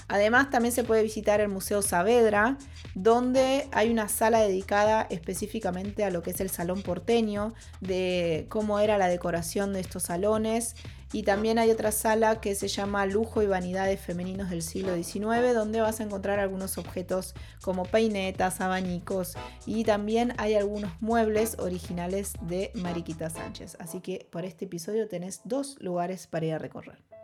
[0.09, 2.57] Además, también se puede visitar el Museo Saavedra,
[2.95, 8.81] donde hay una sala dedicada específicamente a lo que es el salón porteño, de cómo
[8.81, 10.75] era la decoración de estos salones.
[11.13, 15.55] Y también hay otra sala que se llama Lujo y Vanidades Femeninos del siglo XIX,
[15.55, 22.35] donde vas a encontrar algunos objetos como peinetas, abanicos y también hay algunos muebles originales
[22.43, 23.79] de Mariquita Sánchez.
[23.81, 27.18] Así que por este episodio tenés dos lugares para ir a recorrer.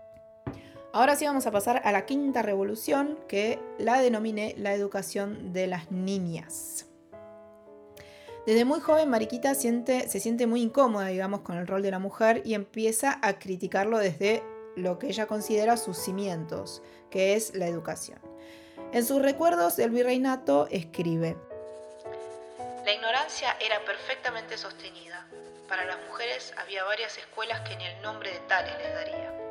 [0.94, 5.66] Ahora sí vamos a pasar a la quinta revolución que la denominé la educación de
[5.66, 6.86] las niñas.
[8.46, 12.42] Desde muy joven Mariquita se siente muy incómoda, digamos, con el rol de la mujer
[12.44, 14.44] y empieza a criticarlo desde
[14.76, 16.80] lo que ella considera sus cimientos,
[17.10, 18.20] que es la educación.
[18.92, 21.36] En sus recuerdos del virreinato escribe,
[22.84, 25.26] La ignorancia era perfectamente sostenida.
[25.68, 29.43] Para las mujeres había varias escuelas que ni el nombre de tales les daría.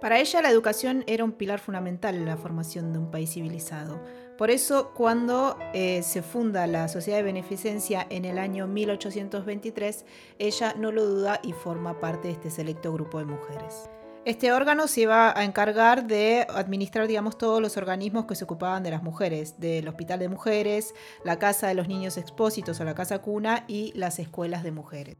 [0.00, 4.00] Para ella la educación era un pilar fundamental en la formación de un país civilizado.
[4.36, 10.04] Por eso, cuando eh, se funda la Sociedad de Beneficencia en el año 1823,
[10.38, 13.88] ella no lo duda y forma parte de este selecto grupo de mujeres.
[14.24, 18.82] Este órgano se iba a encargar de administrar, digamos, todos los organismos que se ocupaban
[18.82, 22.94] de las mujeres, del Hospital de Mujeres, la Casa de los Niños Expósitos o la
[22.94, 25.16] Casa Cuna y las escuelas de mujeres.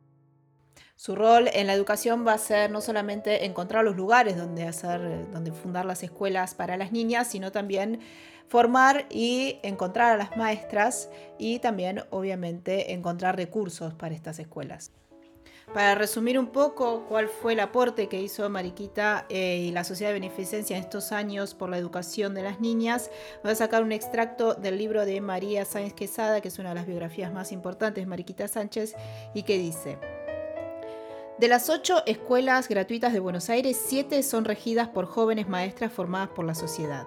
[1.04, 5.30] Su rol en la educación va a ser no solamente encontrar los lugares donde, hacer,
[5.32, 8.00] donde fundar las escuelas para las niñas, sino también
[8.48, 14.92] formar y encontrar a las maestras y también, obviamente, encontrar recursos para estas escuelas.
[15.74, 20.10] Para resumir un poco cuál fue el aporte que hizo Mariquita eh, y la Sociedad
[20.10, 23.10] de Beneficencia en estos años por la educación de las niñas,
[23.42, 26.76] voy a sacar un extracto del libro de María Sáenz Quesada, que es una de
[26.76, 28.94] las biografías más importantes de Mariquita Sánchez,
[29.34, 29.98] y que dice,
[31.38, 36.28] de las ocho escuelas gratuitas de Buenos Aires, siete son regidas por jóvenes maestras formadas
[36.28, 37.06] por la sociedad.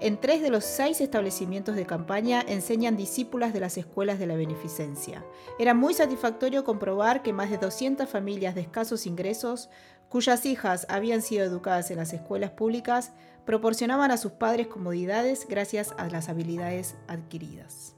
[0.00, 4.36] En tres de los seis establecimientos de campaña enseñan discípulas de las escuelas de la
[4.36, 5.24] beneficencia.
[5.58, 9.68] Era muy satisfactorio comprobar que más de 200 familias de escasos ingresos,
[10.08, 13.12] cuyas hijas habían sido educadas en las escuelas públicas,
[13.44, 17.95] proporcionaban a sus padres comodidades gracias a las habilidades adquiridas.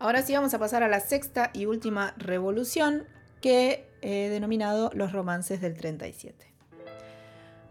[0.00, 3.04] Ahora sí vamos a pasar a la sexta y última revolución
[3.42, 6.46] que he denominado los romances del 37.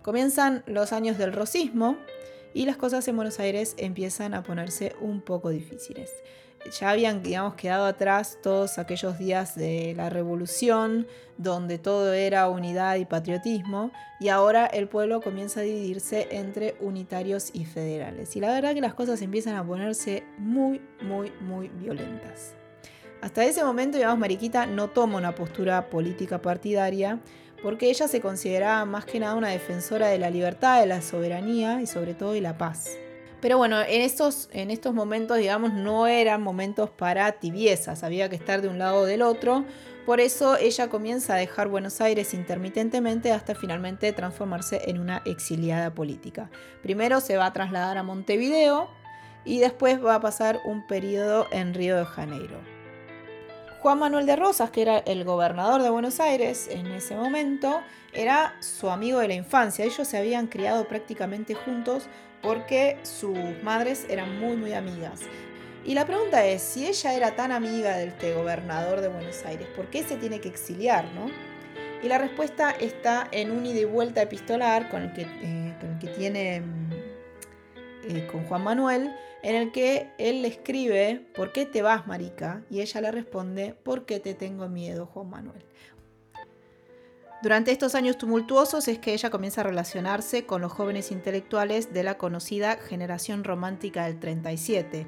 [0.03, 1.97] Comienzan los años del rosismo
[2.53, 6.11] y las cosas en Buenos Aires empiezan a ponerse un poco difíciles
[6.79, 11.07] ya habían, digamos, quedado atrás todos aquellos días de la revolución,
[11.37, 17.49] donde todo era unidad y patriotismo, y ahora el pueblo comienza a dividirse entre unitarios
[17.53, 18.35] y federales.
[18.35, 22.55] Y la verdad que las cosas empiezan a ponerse muy, muy, muy violentas.
[23.21, 27.19] Hasta ese momento, digamos, Mariquita no toma una postura política partidaria,
[27.61, 31.81] porque ella se consideraba más que nada una defensora de la libertad, de la soberanía
[31.81, 32.97] y sobre todo de la paz.
[33.41, 38.35] Pero bueno, en estos, en estos momentos, digamos, no eran momentos para tibiezas, había que
[38.35, 39.65] estar de un lado o del otro.
[40.05, 45.93] Por eso ella comienza a dejar Buenos Aires intermitentemente hasta finalmente transformarse en una exiliada
[45.93, 46.49] política.
[46.81, 48.89] Primero se va a trasladar a Montevideo
[49.45, 52.59] y después va a pasar un periodo en Río de Janeiro.
[53.81, 57.79] Juan Manuel de Rosas, que era el gobernador de Buenos Aires en ese momento,
[58.11, 59.85] era su amigo de la infancia.
[59.85, 62.09] Ellos se habían criado prácticamente juntos
[62.41, 65.21] porque sus madres eran muy muy amigas.
[65.85, 69.67] Y la pregunta es, si ella era tan amiga del este gobernador de Buenos Aires,
[69.75, 71.31] ¿por qué se tiene que exiliar, no?
[72.03, 76.07] Y la respuesta está en un ida y vuelta epistolar con el que, eh, que
[76.07, 76.91] tiene mm,
[78.09, 82.63] eh, con Juan Manuel, en el que él le escribe, ¿por qué te vas, marica?
[82.69, 85.63] Y ella le responde, ¿por qué te tengo miedo, Juan Manuel?
[87.41, 92.03] Durante estos años tumultuosos es que ella comienza a relacionarse con los jóvenes intelectuales de
[92.03, 95.07] la conocida generación romántica del 37.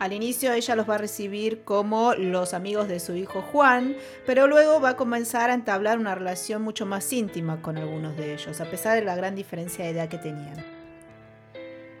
[0.00, 4.48] Al inicio ella los va a recibir como los amigos de su hijo Juan, pero
[4.48, 8.60] luego va a comenzar a entablar una relación mucho más íntima con algunos de ellos,
[8.60, 10.77] a pesar de la gran diferencia de edad que tenían.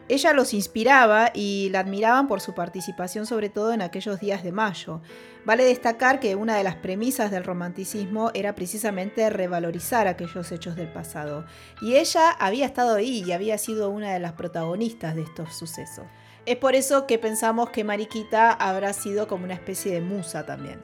[0.08, 4.52] Ella los inspiraba y la admiraban por su participación sobre todo en aquellos días de
[4.52, 5.02] mayo.
[5.44, 10.88] Vale destacar que una de las premisas del romanticismo era precisamente revalorizar aquellos hechos del
[10.88, 11.44] pasado.
[11.82, 16.06] Y ella había estado ahí y había sido una de las protagonistas de estos sucesos.
[16.46, 20.82] Es por eso que pensamos que Mariquita habrá sido como una especie de musa también.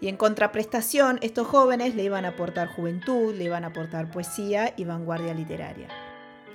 [0.00, 4.72] Y en contraprestación, estos jóvenes le iban a aportar juventud, le iban a aportar poesía
[4.76, 5.88] y vanguardia literaria.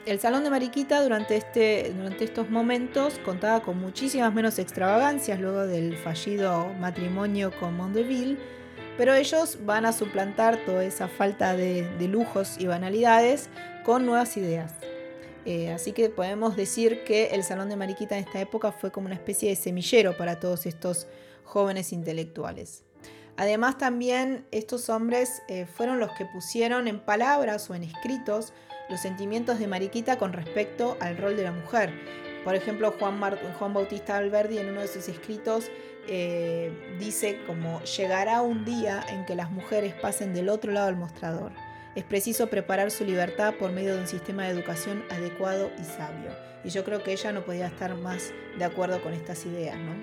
[0.06, 5.66] El Salón de Mariquita durante, este, durante estos momentos contaba con muchísimas menos extravagancias luego
[5.66, 8.38] del fallido matrimonio con Mondeville,
[9.00, 13.50] pero ellos van a suplantar toda esa falta de, lujos y banalidades
[13.84, 14.74] con nuevas ideas.
[15.44, 19.08] Eh, así que podemos decir que el Salón de Mariquita en esta época fue como
[19.08, 21.08] una especie de semillero para todos estos
[21.44, 22.84] jóvenes intelectuales.
[23.38, 28.54] Además también estos hombres eh, fueron los que pusieron en palabras o en escritos
[28.90, 31.92] los sentimientos de Mariquita con respecto al rol de la mujer.
[32.44, 33.20] Por ejemplo, Juan,
[33.58, 35.72] Juan Bautista Alberdi en uno de sus escritos
[36.08, 40.98] eh, dice como llegará un día en que las mujeres pasen del otro lado del
[40.98, 41.52] mostrador.
[41.96, 46.30] Es preciso preparar su libertad por medio de un sistema de educación adecuado y sabio.
[46.64, 49.94] Y yo creo que ella no podía estar más de acuerdo con estas ideas, ¿no?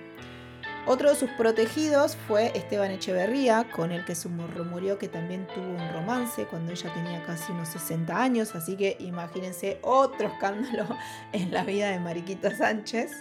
[0.85, 5.65] Otro de sus protegidos fue Esteban Echeverría, con el que se murió que también tuvo
[5.65, 10.89] un romance cuando ella tenía casi unos 60 años, así que imagínense otro escándalo
[11.33, 13.13] en la vida de Mariquita Sánchez.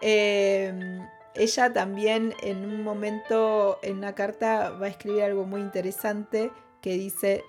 [0.00, 6.52] Em, ella también en un momento en una carta va a escribir algo muy interesante
[6.80, 7.44] que dice,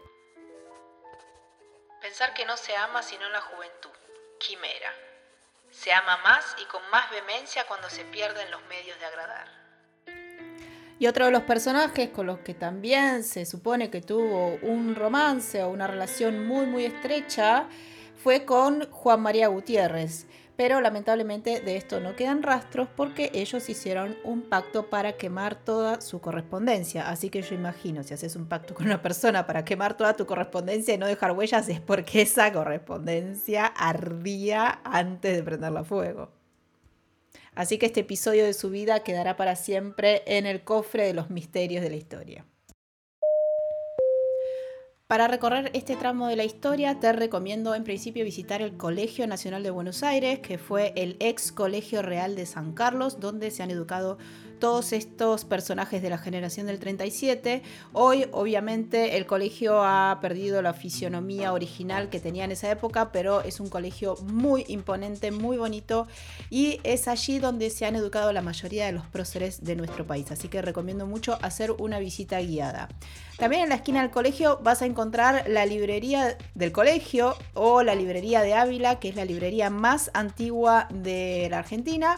[2.01, 3.91] Pensar que no se ama sino la juventud,
[4.39, 5.10] quimera.
[5.81, 9.47] Se ama más y con más vehemencia cuando se pierden los medios de agradar.
[10.99, 15.63] Y otro de los personajes con los que también se supone que tuvo un romance
[15.63, 17.65] o una relación muy muy estrecha
[18.23, 20.27] fue con Juan María Gutiérrez,
[20.61, 26.01] pero lamentablemente de esto no quedan rastros porque ellos hicieron un pacto para quemar toda
[26.01, 27.09] su correspondencia.
[27.09, 30.27] Así que yo imagino, si haces un pacto con una persona para quemar toda tu
[30.27, 36.29] correspondencia y no dejar huellas, es porque esa correspondencia ardía antes de prenderla a fuego.
[37.55, 41.31] Así que este episodio de su vida quedará para siempre en el cofre de los
[41.31, 42.45] misterios de la historia.
[45.11, 49.61] Para recorrer este tramo de la historia te recomiendo en principio visitar el Colegio Nacional
[49.61, 53.71] de Buenos Aires, que fue el ex Colegio Real de San Carlos, donde se han
[53.71, 54.17] educado
[54.61, 57.63] todos estos personajes de la generación del 37.
[57.93, 63.41] Hoy obviamente el colegio ha perdido la fisionomía original que tenía en esa época, pero
[63.41, 66.07] es un colegio muy imponente, muy bonito
[66.51, 70.31] y es allí donde se han educado la mayoría de los próceres de nuestro país.
[70.31, 72.87] Así que recomiendo mucho hacer una visita guiada.
[73.39, 77.95] También en la esquina del colegio vas a encontrar la librería del colegio o la
[77.95, 82.17] librería de Ávila, que es la librería más antigua de la Argentina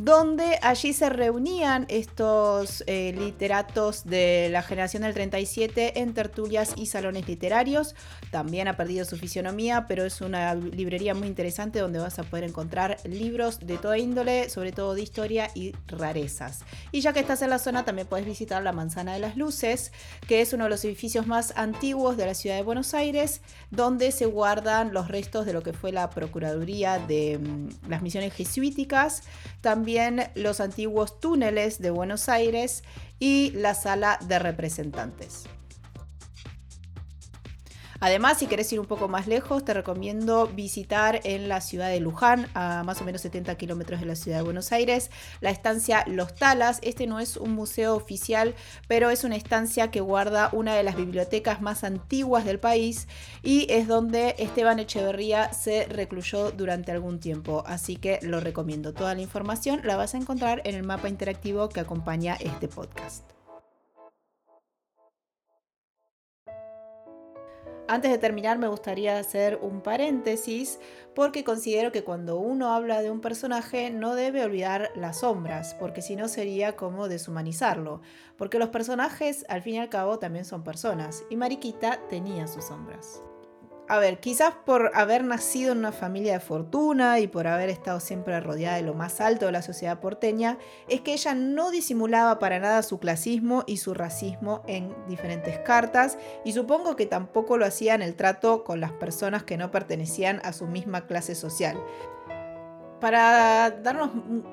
[0.00, 6.86] donde allí se reunían estos eh, literatos de la generación del 37 en tertulias y
[6.86, 7.94] salones literarios.
[8.30, 12.44] También ha perdido su fisionomía, pero es una librería muy interesante donde vas a poder
[12.44, 16.60] encontrar libros de toda índole, sobre todo de historia y rarezas.
[16.92, 19.92] Y ya que estás en la zona, también puedes visitar la Manzana de las Luces,
[20.26, 24.12] que es uno de los edificios más antiguos de la ciudad de Buenos Aires, donde
[24.12, 29.24] se guardan los restos de lo que fue la Procuraduría de mm, las Misiones Jesuíticas.
[29.60, 29.89] También
[30.34, 32.82] los antiguos túneles de Buenos Aires
[33.18, 35.44] y la sala de representantes.
[38.00, 42.00] Además, si querés ir un poco más lejos, te recomiendo visitar en la ciudad de
[42.00, 45.10] Luján, a más o menos 70 kilómetros de la ciudad de Buenos Aires,
[45.42, 46.78] la estancia Los Talas.
[46.82, 48.54] Este no es un museo oficial,
[48.88, 53.06] pero es una estancia que guarda una de las bibliotecas más antiguas del país
[53.42, 57.64] y es donde Esteban Echeverría se recluyó durante algún tiempo.
[57.66, 58.94] Así que lo recomiendo.
[58.94, 63.39] Toda la información la vas a encontrar en el mapa interactivo que acompaña este podcast.
[67.90, 70.78] Antes de terminar me gustaría hacer un paréntesis
[71.12, 76.00] porque considero que cuando uno habla de un personaje no debe olvidar las sombras, porque
[76.00, 78.00] si no sería como deshumanizarlo,
[78.36, 82.66] porque los personajes al fin y al cabo también son personas y Mariquita tenía sus
[82.66, 83.24] sombras
[83.90, 87.98] a ver, quizás por haber nacido en una familia de fortuna y por haber estado
[87.98, 92.38] siempre rodeada de lo más alto de la sociedad porteña, es que ella no disimulaba
[92.38, 97.66] para nada su clasismo y su racismo en diferentes cartas y supongo que tampoco lo
[97.66, 101.76] hacía en el trato con las personas que no pertenecían a su misma clase social.
[103.00, 104.10] Para darnos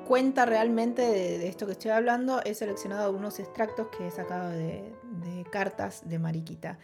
[0.07, 4.95] cuenta realmente de, esto que estoy hablando, he seleccionado algunos extractos que he sacado de,
[5.03, 6.79] de cartas de Mariquita.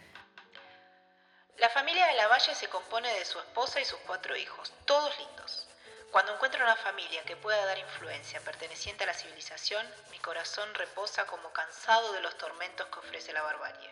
[1.60, 5.68] La familia de Lavalle se compone de su esposa y sus cuatro hijos, todos lindos.
[6.10, 11.26] Cuando encuentro una familia que pueda dar influencia perteneciente a la civilización, mi corazón reposa
[11.26, 13.88] como cansado de los tormentos que ofrece la barbarie.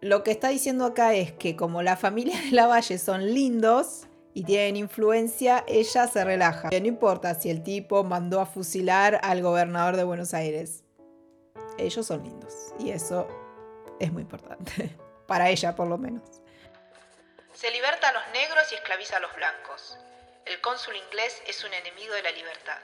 [0.00, 4.44] Lo que está diciendo acá es que como la familia de Lavalle son lindos y
[4.44, 6.70] tienen influencia, ella se relaja.
[6.70, 10.84] no importa si el tipo mandó a fusilar al gobernador de Buenos Aires.
[11.76, 13.28] Ellos son lindos y eso
[14.00, 14.96] es muy importante.
[15.26, 16.40] Para ella por lo menos.
[17.58, 19.98] Se liberta a los negros y esclaviza a los blancos.
[20.46, 22.78] El cónsul inglés es un enemigo de la libertad.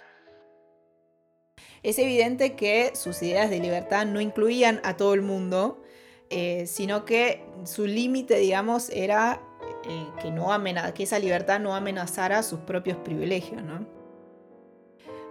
[1.84, 5.80] Es evidente que sus ideas de libertad no incluían a todo el mundo,
[6.28, 9.40] eh, sino que su límite, digamos, era
[9.84, 10.48] eh, que, no
[10.92, 13.86] que esa libertad no amenazara sus propios privilegios, ¿no?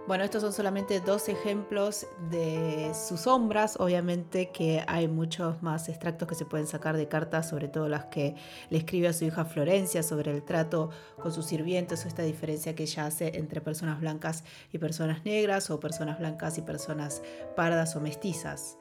[0.06, 3.80] Bueno, estos son solamente dos ejemplos de sus sombras.
[3.80, 8.04] Obviamente que hay muchos más extractos que se pueden sacar de cartas, sobre todo las
[8.06, 8.34] que
[8.68, 10.90] le escribe a su hija Florencia sobre el trato
[11.22, 15.70] con sus sirvientes o esta diferencia que ella hace entre personas blancas y personas negras
[15.70, 17.22] o personas blancas y personas
[17.56, 18.76] pardas o mestizas.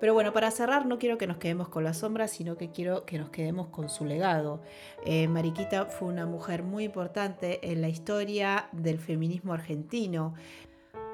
[0.00, 3.04] Pero bueno, para cerrar no quiero que nos quedemos con las sombras, sino que quiero
[3.04, 4.62] que nos quedemos con su legado.
[5.04, 10.34] Eh, Mariquita fue una mujer muy importante en la historia del feminismo argentino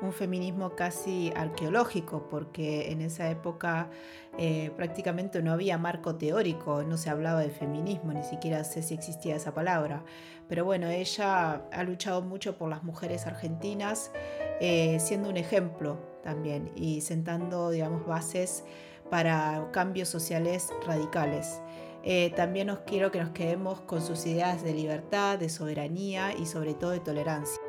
[0.03, 3.91] un feminismo casi arqueológico, porque en esa época
[4.39, 8.95] eh, prácticamente no había marco teórico, no se hablaba de feminismo, ni siquiera sé si
[8.95, 10.05] existía esa palabra.
[10.49, 14.13] Pero bueno, ella ha luchado mucho por las mujeres argentinas,
[14.61, 18.65] eh, siendo un ejemplo también y sentando, digamos, bases
[19.11, 21.61] para cambios sociales radicales.
[22.03, 26.47] Eh, también os quiero que nos quedemos con sus ideas de libertad, de soberanía y
[26.47, 27.63] sobre todo de tolerancia.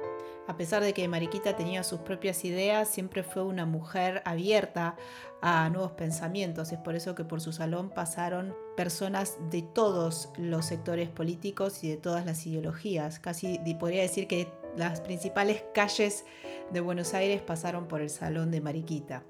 [0.47, 4.95] A pesar de que Mariquita tenía sus propias ideas, siempre fue una mujer abierta
[5.41, 6.71] a nuevos pensamientos.
[6.71, 11.89] Es por eso que por su salón pasaron personas de todos los sectores políticos y
[11.89, 13.19] de todas las ideologías.
[13.19, 16.25] Casi podría decir que las principales calles
[16.71, 19.23] de Buenos Aires pasaron por el salón de Mariquita.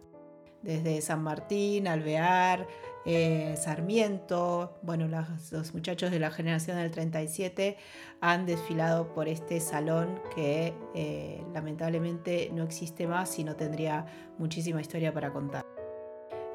[0.61, 2.67] Desde San Martín, Alvear,
[3.05, 7.77] eh, Sarmiento, bueno, los muchachos de la generación del 37
[8.19, 14.05] han desfilado por este salón que eh, lamentablemente no existe más y no tendría
[14.37, 15.76] muchísima historia para contar.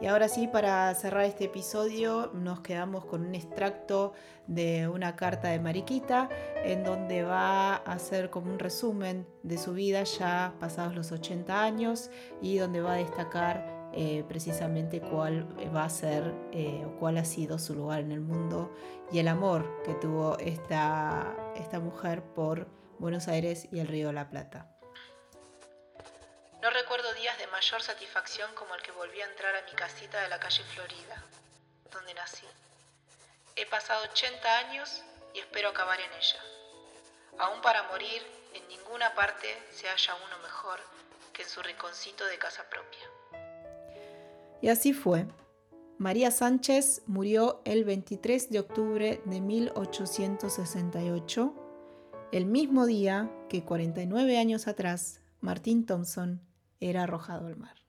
[0.03, 4.15] Y ahora sí, para cerrar este episodio, nos quedamos con un extracto
[4.49, 6.29] de una carta de Mariquita,
[6.65, 11.63] en donde va a hacer como un resumen de su vida ya pasados los 80
[11.63, 17.17] años y donde va a destacar eh, precisamente cuál va a ser eh, o cuál
[17.17, 18.73] ha sido su lugar en el mundo
[19.13, 22.67] y el amor que tuvo esta, esta mujer por
[22.99, 24.72] Buenos Aires y el Río de la Plata.
[27.63, 31.23] Mayor satisfacción como el que volví a entrar a mi casita de la calle Florida,
[31.93, 32.45] donde nací.
[33.55, 36.41] He pasado 80 años y espero acabar en ella.
[37.39, 38.21] Aún para morir,
[38.53, 40.81] en ninguna parte se halla uno mejor
[41.33, 43.09] que en su rinconcito de casa propia.
[44.61, 45.27] Y así fue.
[45.99, 51.55] María Sánchez murió el 23 de octubre de 1868,
[52.33, 56.52] el mismo día que 49 años atrás Martín Thompson
[56.83, 57.83] era arrojado al mar.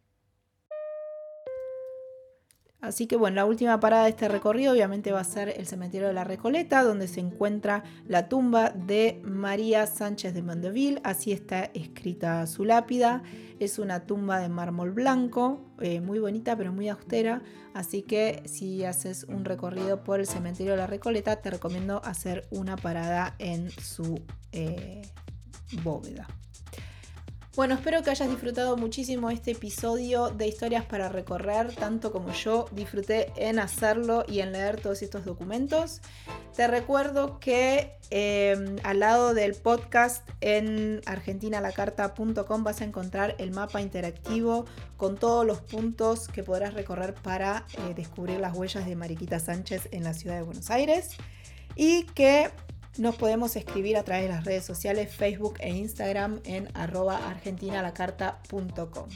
[2.84, 6.10] Así que bueno, la última parada de este recorrido obviamente va a ser el cementerio
[6.10, 11.00] de la Recoleta, donde se encuentra la tumba de María Sánchez de Mandeville.
[11.06, 13.24] Así está escrita su lápida.
[13.62, 17.42] Es una tumba de mármol blanco, eh, muy bonita pero muy austera.
[17.74, 22.50] Así que si haces un recorrido por el cementerio de la Recoleta, te recomiendo hacer
[22.52, 24.20] una parada en su
[24.52, 25.04] eh,
[25.84, 26.28] bóveda.
[27.56, 32.66] Bueno, espero que hayas disfrutado muchísimo este episodio de Historias para Recorrer, tanto como yo
[32.72, 36.02] disfruté en hacerlo y en leer todos estos documentos.
[36.56, 43.82] Te recuerdo que em, al lado del podcast en argentinalacarta.com vas a encontrar el mapa
[43.82, 44.66] interactivo
[44.98, 49.90] con todos los puntos que podrás recorrer para eh, descubrir las huellas de Mariquita Sánchez
[49.92, 51.10] en la ciudad de Buenos Aires.
[51.76, 52.50] Y que
[52.98, 59.10] nos podemos escribir a través de las redes sociales Facebook e Instagram en arroba argentinalacarta.com.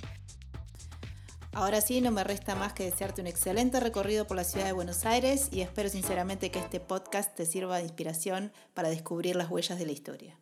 [1.54, 4.74] Ahora sí, no me resta más que desearte un excelente recorrido por la ciudad de
[4.74, 9.50] Buenos Aires y espero sinceramente que este podcast te sirva de inspiración para descubrir las
[9.50, 10.38] huellas de la historia.